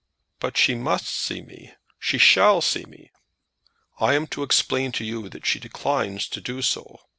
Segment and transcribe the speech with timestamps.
[0.39, 1.75] "But she must see me.
[1.99, 3.11] She shall see me!"
[3.99, 7.01] "I am to explain to you that she declines to do so.